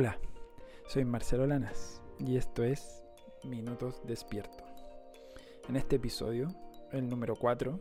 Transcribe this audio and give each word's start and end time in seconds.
Hola, 0.00 0.16
soy 0.86 1.04
Marcelo 1.04 1.44
Lanas 1.44 2.00
y 2.20 2.36
esto 2.36 2.62
es 2.62 3.02
Minutos 3.42 4.00
Despierto. 4.06 4.62
En 5.68 5.74
este 5.74 5.96
episodio, 5.96 6.54
el 6.92 7.08
número 7.08 7.34
4, 7.34 7.80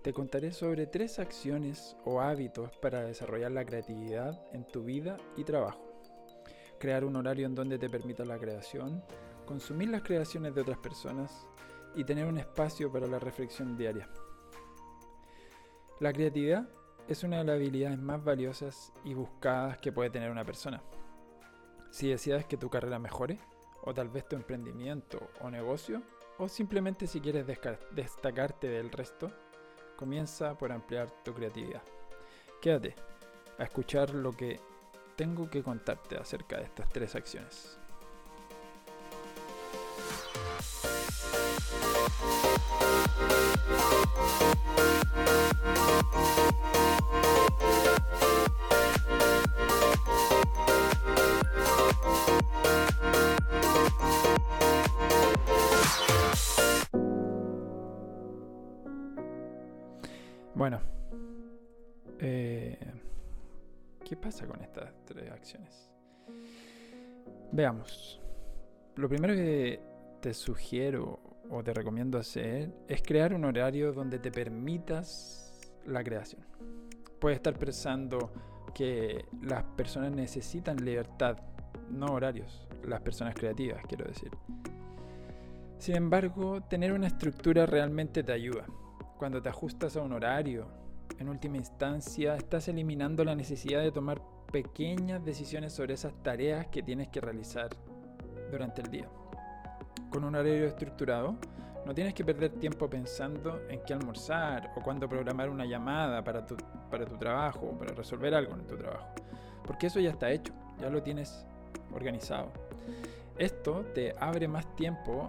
te 0.00 0.12
contaré 0.12 0.52
sobre 0.52 0.86
tres 0.86 1.18
acciones 1.18 1.96
o 2.04 2.20
hábitos 2.20 2.70
para 2.76 3.02
desarrollar 3.02 3.50
la 3.50 3.64
creatividad 3.64 4.40
en 4.52 4.64
tu 4.64 4.84
vida 4.84 5.16
y 5.36 5.42
trabajo. 5.42 5.84
Crear 6.78 7.04
un 7.04 7.16
horario 7.16 7.46
en 7.46 7.56
donde 7.56 7.80
te 7.80 7.90
permita 7.90 8.24
la 8.24 8.38
creación, 8.38 9.02
consumir 9.44 9.88
las 9.88 10.04
creaciones 10.04 10.54
de 10.54 10.60
otras 10.60 10.78
personas 10.78 11.48
y 11.96 12.04
tener 12.04 12.26
un 12.26 12.38
espacio 12.38 12.92
para 12.92 13.08
la 13.08 13.18
reflexión 13.18 13.76
diaria. 13.76 14.08
La 15.98 16.12
creatividad 16.12 16.68
es 17.08 17.24
una 17.24 17.38
de 17.38 17.44
las 17.44 17.56
habilidades 17.56 17.98
más 17.98 18.22
valiosas 18.22 18.92
y 19.04 19.14
buscadas 19.14 19.78
que 19.78 19.90
puede 19.90 20.10
tener 20.10 20.30
una 20.30 20.44
persona. 20.44 20.80
Si 21.96 22.10
decides 22.10 22.44
que 22.44 22.58
tu 22.58 22.68
carrera 22.68 22.98
mejore, 22.98 23.38
o 23.80 23.94
tal 23.94 24.10
vez 24.10 24.28
tu 24.28 24.36
emprendimiento 24.36 25.30
o 25.40 25.48
negocio, 25.48 26.02
o 26.36 26.46
simplemente 26.46 27.06
si 27.06 27.22
quieres 27.22 27.46
destacarte 27.90 28.68
del 28.68 28.92
resto, 28.92 29.32
comienza 29.96 30.58
por 30.58 30.72
ampliar 30.72 31.10
tu 31.24 31.32
creatividad. 31.32 31.80
Quédate 32.60 32.96
a 33.56 33.62
escuchar 33.62 34.10
lo 34.10 34.32
que 34.32 34.60
tengo 35.16 35.48
que 35.48 35.62
contarte 35.62 36.18
acerca 36.18 36.58
de 36.58 36.64
estas 36.64 36.86
tres 36.90 37.14
acciones. 37.14 37.78
Bueno, 60.56 60.80
eh, 62.18 62.78
¿qué 64.02 64.16
pasa 64.16 64.46
con 64.46 64.62
estas 64.62 64.90
tres 65.04 65.30
acciones? 65.30 65.90
Veamos. 67.52 68.22
Lo 68.94 69.06
primero 69.06 69.34
que 69.34 69.78
te 70.22 70.32
sugiero 70.32 71.20
o 71.50 71.62
te 71.62 71.74
recomiendo 71.74 72.16
hacer 72.16 72.72
es 72.88 73.02
crear 73.02 73.34
un 73.34 73.44
horario 73.44 73.92
donde 73.92 74.18
te 74.18 74.32
permitas 74.32 75.60
la 75.84 76.02
creación. 76.02 76.40
Puedes 77.20 77.36
estar 77.36 77.58
pensando 77.58 78.32
que 78.74 79.26
las 79.42 79.62
personas 79.62 80.12
necesitan 80.12 80.82
libertad, 80.82 81.36
no 81.90 82.06
horarios, 82.06 82.66
las 82.82 83.02
personas 83.02 83.34
creativas, 83.34 83.82
quiero 83.86 84.06
decir. 84.06 84.30
Sin 85.76 85.96
embargo, 85.96 86.62
tener 86.62 86.94
una 86.94 87.08
estructura 87.08 87.66
realmente 87.66 88.22
te 88.22 88.32
ayuda 88.32 88.64
cuando 89.16 89.40
te 89.40 89.48
ajustas 89.48 89.96
a 89.96 90.02
un 90.02 90.12
horario, 90.12 90.66
en 91.18 91.28
última 91.28 91.56
instancia 91.56 92.36
estás 92.36 92.68
eliminando 92.68 93.24
la 93.24 93.34
necesidad 93.34 93.82
de 93.82 93.90
tomar 93.90 94.20
pequeñas 94.52 95.24
decisiones 95.24 95.72
sobre 95.72 95.94
esas 95.94 96.12
tareas 96.22 96.66
que 96.66 96.82
tienes 96.82 97.08
que 97.08 97.20
realizar 97.20 97.70
durante 98.50 98.82
el 98.82 98.90
día. 98.90 99.08
Con 100.10 100.24
un 100.24 100.34
horario 100.34 100.66
estructurado, 100.66 101.36
no 101.84 101.94
tienes 101.94 102.14
que 102.14 102.24
perder 102.24 102.50
tiempo 102.52 102.90
pensando 102.90 103.60
en 103.68 103.80
qué 103.86 103.94
almorzar 103.94 104.72
o 104.76 104.82
cuándo 104.82 105.08
programar 105.08 105.48
una 105.48 105.64
llamada 105.64 106.22
para 106.22 106.44
tu, 106.44 106.56
para 106.90 107.06
tu 107.06 107.16
trabajo 107.16 107.66
o 107.66 107.78
para 107.78 107.94
resolver 107.94 108.34
algo 108.34 108.54
en 108.54 108.66
tu 108.66 108.76
trabajo. 108.76 109.08
Porque 109.64 109.86
eso 109.86 110.00
ya 110.00 110.10
está 110.10 110.30
hecho, 110.30 110.52
ya 110.78 110.90
lo 110.90 111.02
tienes 111.02 111.46
organizado. 111.92 112.50
Esto 113.38 113.84
te 113.94 114.14
abre 114.18 114.48
más 114.48 114.74
tiempo 114.76 115.28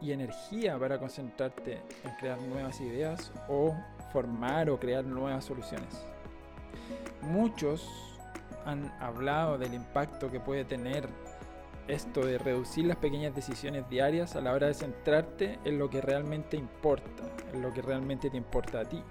y 0.00 0.12
energía 0.12 0.78
para 0.78 0.98
concentrarte 0.98 1.80
en 2.04 2.10
crear 2.18 2.40
nuevas 2.42 2.80
ideas 2.80 3.32
o 3.48 3.74
formar 4.12 4.70
o 4.70 4.78
crear 4.78 5.04
nuevas 5.04 5.44
soluciones. 5.44 6.06
Muchos 7.22 7.88
han 8.64 8.92
hablado 9.00 9.58
del 9.58 9.74
impacto 9.74 10.30
que 10.30 10.40
puede 10.40 10.64
tener 10.64 11.08
esto 11.88 12.24
de 12.26 12.38
reducir 12.38 12.86
las 12.86 12.96
pequeñas 12.96 13.34
decisiones 13.34 13.88
diarias 13.88 14.34
a 14.34 14.40
la 14.40 14.52
hora 14.52 14.66
de 14.66 14.74
centrarte 14.74 15.58
en 15.64 15.78
lo 15.78 15.88
que 15.88 16.00
realmente 16.00 16.56
importa, 16.56 17.22
en 17.52 17.62
lo 17.62 17.72
que 17.72 17.82
realmente 17.82 18.28
te 18.28 18.36
importa 18.36 18.80
a 18.80 18.84
ti. 18.84 19.02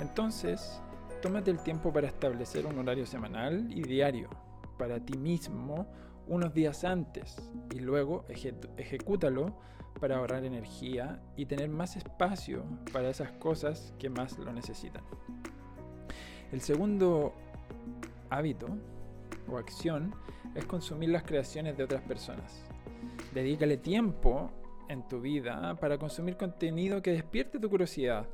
Entonces, 0.00 0.80
tómate 1.22 1.50
el 1.50 1.60
tiempo 1.60 1.92
para 1.92 2.08
establecer 2.08 2.66
un 2.66 2.78
horario 2.78 3.06
semanal 3.06 3.68
y 3.70 3.82
diario 3.82 4.28
para 4.76 5.00
ti 5.00 5.16
mismo 5.16 5.86
unos 6.28 6.52
días 6.54 6.84
antes 6.84 7.36
y 7.74 7.80
luego 7.80 8.24
ejecútalo 8.76 9.54
para 10.00 10.18
ahorrar 10.18 10.44
energía 10.44 11.20
y 11.36 11.46
tener 11.46 11.68
más 11.68 11.96
espacio 11.96 12.64
para 12.92 13.08
esas 13.08 13.32
cosas 13.32 13.94
que 13.98 14.10
más 14.10 14.38
lo 14.38 14.52
necesitan. 14.52 15.02
El 16.52 16.60
segundo 16.60 17.32
hábito 18.30 18.68
o 19.48 19.58
acción 19.58 20.14
es 20.54 20.64
consumir 20.64 21.10
las 21.10 21.22
creaciones 21.22 21.76
de 21.76 21.84
otras 21.84 22.02
personas. 22.02 22.62
Dedícale 23.34 23.76
tiempo 23.76 24.50
en 24.88 25.06
tu 25.08 25.20
vida 25.20 25.74
para 25.76 25.98
consumir 25.98 26.36
contenido 26.36 27.02
que 27.02 27.12
despierte 27.12 27.58
tu 27.58 27.68
curiosidad 27.68 28.26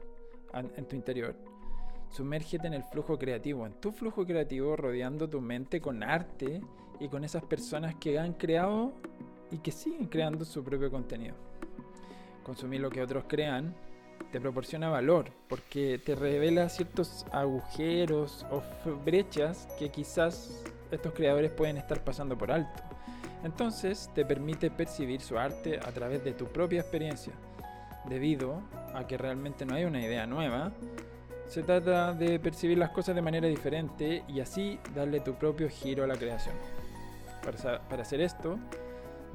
en 0.54 0.86
tu 0.86 0.96
interior. 0.96 1.51
Sumérgete 2.12 2.66
en 2.66 2.74
el 2.74 2.84
flujo 2.84 3.18
creativo, 3.18 3.64
en 3.64 3.72
tu 3.72 3.90
flujo 3.90 4.26
creativo, 4.26 4.76
rodeando 4.76 5.30
tu 5.30 5.40
mente 5.40 5.80
con 5.80 6.02
arte 6.02 6.60
y 7.00 7.08
con 7.08 7.24
esas 7.24 7.42
personas 7.42 7.94
que 7.94 8.18
han 8.18 8.34
creado 8.34 8.92
y 9.50 9.56
que 9.58 9.72
siguen 9.72 10.06
creando 10.08 10.44
su 10.44 10.62
propio 10.62 10.90
contenido. 10.90 11.34
Consumir 12.42 12.82
lo 12.82 12.90
que 12.90 13.00
otros 13.00 13.24
crean 13.26 13.74
te 14.30 14.42
proporciona 14.42 14.90
valor 14.90 15.30
porque 15.48 15.98
te 16.04 16.14
revela 16.14 16.68
ciertos 16.68 17.24
agujeros 17.32 18.44
o 18.50 18.62
brechas 19.06 19.66
que 19.78 19.88
quizás 19.88 20.62
estos 20.90 21.14
creadores 21.14 21.50
pueden 21.50 21.78
estar 21.78 22.04
pasando 22.04 22.36
por 22.36 22.52
alto. 22.52 22.82
Entonces 23.42 24.10
te 24.14 24.26
permite 24.26 24.70
percibir 24.70 25.22
su 25.22 25.38
arte 25.38 25.78
a 25.78 25.90
través 25.92 26.22
de 26.24 26.32
tu 26.32 26.44
propia 26.44 26.82
experiencia. 26.82 27.32
Debido 28.06 28.60
a 28.92 29.06
que 29.06 29.16
realmente 29.16 29.64
no 29.64 29.74
hay 29.74 29.84
una 29.84 30.02
idea 30.02 30.26
nueva, 30.26 30.72
se 31.52 31.62
trata 31.62 32.14
de 32.14 32.40
percibir 32.40 32.78
las 32.78 32.88
cosas 32.92 33.14
de 33.14 33.20
manera 33.20 33.46
diferente 33.46 34.24
y 34.26 34.40
así 34.40 34.80
darle 34.94 35.20
tu 35.20 35.34
propio 35.34 35.68
giro 35.68 36.02
a 36.02 36.06
la 36.06 36.16
creación. 36.16 36.54
Para, 37.44 38.00
hacer 38.00 38.22
esto, 38.22 38.58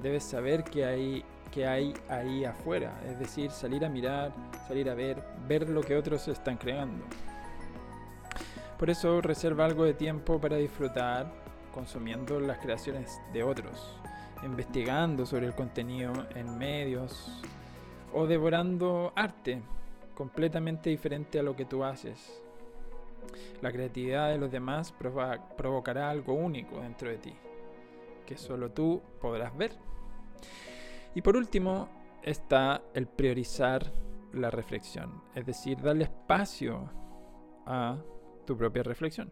debes 0.01 0.23
saber 0.23 0.63
que 0.63 0.83
hay, 0.83 1.23
que 1.51 1.67
hay 1.67 1.94
ahí 2.09 2.44
afuera, 2.44 3.00
es 3.07 3.19
decir, 3.19 3.51
salir 3.51 3.85
a 3.85 3.89
mirar, 3.89 4.31
salir 4.67 4.89
a 4.89 4.95
ver, 4.95 5.23
ver 5.47 5.69
lo 5.69 5.81
que 5.81 5.95
otros 5.95 6.27
están 6.27 6.57
creando. 6.57 7.06
Por 8.79 8.89
eso 8.89 9.22
reserva 9.22 9.66
algo 9.66 9.83
de 9.83 9.94
tiempo 9.94 10.41
para 10.41 10.56
disfrutar 10.56 11.31
consumiendo 11.72 12.39
las 12.39 12.57
creaciones 12.57 13.22
de 13.31 13.44
otros, 13.44 13.95
investigando 14.44 15.27
sobre 15.27 15.45
el 15.45 15.53
contenido 15.53 16.13
en 16.33 16.57
medios 16.57 17.44
o 18.11 18.25
devorando 18.25 19.13
arte 19.16 19.61
completamente 20.17 20.89
diferente 20.89 21.38
a 21.38 21.44
lo 21.44 21.56
que 21.56 21.65
tú 21.65 21.83
haces. 21.83 22.41
La 23.62 23.71
creatividad 23.71 24.31
de 24.31 24.39
los 24.39 24.51
demás 24.51 24.91
provocará 24.91 26.09
algo 26.09 26.33
único 26.33 26.81
dentro 26.81 27.07
de 27.07 27.19
ti 27.19 27.36
que 28.25 28.36
solo 28.36 28.71
tú 28.71 29.00
podrás 29.21 29.56
ver. 29.56 29.74
Y 31.13 31.21
por 31.21 31.38
último 31.38 31.88
está 32.24 32.81
el 32.95 33.06
priorizar 33.06 33.94
la 34.33 34.50
reflexión, 34.50 35.21
es 35.36 35.45
decir, 35.45 35.80
darle 35.81 36.06
espacio 36.06 36.91
a 37.68 38.01
tu 38.45 38.57
propia 38.57 38.81
reflexión, 38.81 39.31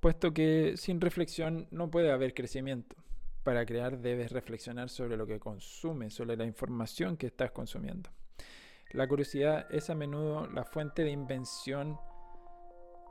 puesto 0.00 0.32
que 0.32 0.78
sin 0.78 0.98
reflexión 0.98 1.68
no 1.70 1.90
puede 1.90 2.10
haber 2.10 2.32
crecimiento. 2.32 2.96
Para 3.42 3.66
crear 3.66 3.98
debes 3.98 4.32
reflexionar 4.32 4.88
sobre 4.88 5.18
lo 5.18 5.26
que 5.26 5.38
consumes, 5.38 6.14
sobre 6.14 6.38
la 6.38 6.46
información 6.46 7.18
que 7.18 7.26
estás 7.26 7.50
consumiendo. 7.50 8.08
La 8.92 9.06
curiosidad 9.06 9.66
es 9.70 9.88
a 9.88 9.94
menudo 9.94 10.48
la 10.48 10.64
fuente 10.64 11.04
de 11.04 11.10
invención 11.10 11.98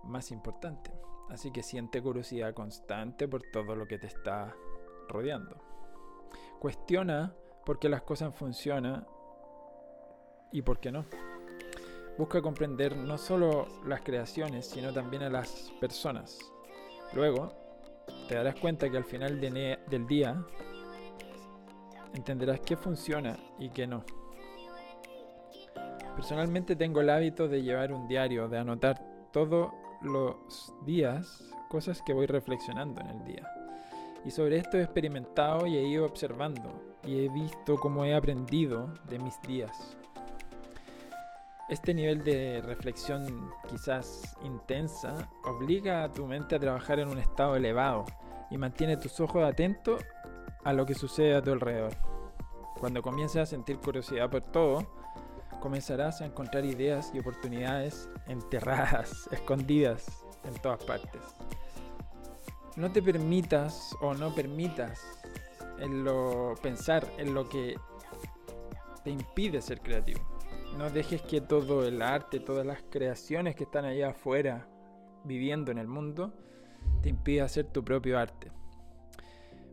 más 0.04 0.30
importante. 0.32 0.92
Así 1.30 1.52
que 1.52 1.64
siente 1.64 2.02
curiosidad 2.02 2.54
constante 2.54 3.28
por 3.28 3.44
todo 3.54 3.76
lo 3.76 3.88
que 3.88 3.98
te 3.98 4.08
está 4.08 4.54
rodeando. 5.08 5.56
Cuestiona 6.60 7.34
por 7.66 7.80
qué 7.80 7.88
las 7.88 8.02
cosas 8.02 8.36
funcionan 8.36 9.08
y 10.52 10.62
por 10.64 10.80
qué 10.80 10.92
no. 10.92 11.06
Busca 12.18 12.42
comprender 12.42 12.98
no 12.98 13.18
solo 13.18 13.68
las 13.86 14.02
creaciones, 14.02 14.66
sino 14.66 14.92
también 14.92 15.24
a 15.24 15.30
las 15.30 15.72
personas. 15.80 16.40
Luego, 17.14 17.54
te 18.28 18.36
darás 18.36 18.56
cuenta 18.56 18.90
que 18.90 18.98
al 18.98 19.06
final 19.06 19.40
del 19.40 20.08
día 20.08 20.46
entenderás 22.14 22.60
qué 22.60 22.76
funciona 22.76 23.40
y 23.58 23.70
qué 23.70 23.88
no. 23.88 24.04
Personalmente 26.20 26.76
tengo 26.76 27.00
el 27.00 27.10
hábito 27.12 27.48
de 27.48 27.64
llevar 27.64 27.94
un 27.94 28.06
diario, 28.10 28.50
de 28.50 28.58
anotar 28.58 29.02
todos 29.32 29.72
los 30.02 30.36
días 30.86 31.46
cosas 31.70 32.02
que 32.02 32.12
voy 32.12 32.26
reflexionando 32.26 33.00
en 33.00 33.08
el 33.08 33.24
día. 33.24 33.50
Y 34.26 34.32
sobre 34.32 34.58
esto 34.58 34.78
he 34.78 34.84
experimentado 34.84 35.66
y 35.66 35.78
he 35.78 35.88
ido 35.88 36.06
observando 36.06 36.98
y 37.06 37.24
he 37.24 37.30
visto 37.30 37.78
cómo 37.78 38.04
he 38.04 38.14
aprendido 38.14 38.94
de 39.08 39.18
mis 39.18 39.42
días. 39.44 39.96
Este 41.70 41.94
nivel 41.94 42.22
de 42.26 42.62
reflexión 42.66 43.52
quizás 43.70 44.36
intensa 44.44 45.30
obliga 45.46 46.04
a 46.04 46.12
tu 46.12 46.28
mente 46.28 46.58
a 46.58 46.60
trabajar 46.60 47.00
en 47.00 47.08
un 47.08 47.20
estado 47.20 47.56
elevado 47.56 48.04
y 48.52 48.58
mantiene 48.58 48.98
tus 48.98 49.22
ojos 49.22 49.46
atentos 49.46 50.04
a 50.66 50.74
lo 50.74 50.86
que 50.86 50.96
sucede 50.96 51.34
a 51.34 51.42
tu 51.42 51.54
alrededor. 51.54 51.94
Cuando 52.78 53.02
comiences 53.02 53.42
a 53.42 53.46
sentir 53.46 53.78
curiosidad 53.78 54.30
por 54.30 54.42
todo, 54.42 54.99
comenzarás 55.60 56.22
a 56.22 56.26
encontrar 56.26 56.66
ideas 56.66 57.12
y 57.14 57.20
oportunidades 57.20 58.10
enterradas, 58.28 59.28
escondidas 59.32 60.06
en 60.44 60.54
todas 60.62 60.84
partes. 60.84 61.22
No 62.76 62.92
te 62.92 63.02
permitas 63.02 63.96
o 64.02 64.14
no 64.14 64.34
permitas 64.34 65.02
en 65.80 66.04
lo, 66.04 66.56
pensar 66.62 67.06
en 67.18 67.34
lo 67.34 67.50
que 67.50 67.76
te 69.04 69.12
impide 69.12 69.62
ser 69.62 69.82
creativo. 69.82 70.22
No 70.78 70.90
dejes 70.90 71.22
que 71.22 71.42
todo 71.42 71.86
el 71.86 72.02
arte, 72.02 72.40
todas 72.40 72.66
las 72.66 72.84
creaciones 72.90 73.56
que 73.56 73.64
están 73.64 73.86
allá 73.86 74.10
afuera 74.10 74.68
viviendo 75.24 75.72
en 75.72 75.78
el 75.78 75.88
mundo, 75.88 76.34
te 77.02 77.10
impida 77.10 77.46
hacer 77.46 77.66
tu 77.66 77.84
propio 77.84 78.18
arte. 78.18 78.52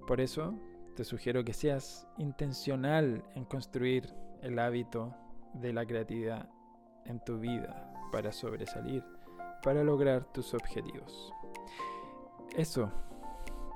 Por 0.07 0.21
eso 0.21 0.55
te 0.97 1.05
sugiero 1.05 1.45
que 1.45 1.53
seas 1.53 2.09
intencional 2.19 3.23
en 3.35 3.45
construir 3.45 4.13
el 4.43 4.59
hábito 4.59 5.15
de 5.61 5.73
la 5.73 5.87
creatividad 5.87 6.49
en 7.05 7.21
tu 7.21 7.39
vida 7.39 7.93
para 8.13 8.33
sobresalir, 8.33 9.05
para 9.63 9.83
lograr 9.83 10.25
tus 10.25 10.55
objetivos. 10.55 11.33
Eso, 12.57 12.91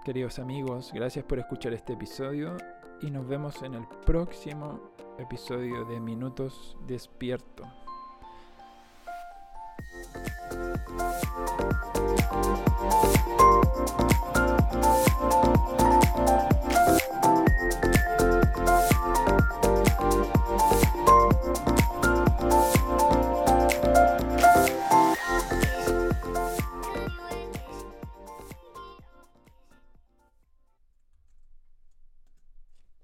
queridos 0.04 0.38
amigos, 0.38 0.90
gracias 0.94 1.24
por 1.24 1.38
escuchar 1.38 1.72
este 1.72 1.94
episodio 1.94 2.56
y 3.00 3.10
nos 3.10 3.26
vemos 3.26 3.62
en 3.62 3.74
el 3.74 3.86
próximo 4.06 4.80
episodio 5.18 5.84
de 5.84 6.00
Minutos 6.00 6.76
Despierto. 6.86 7.64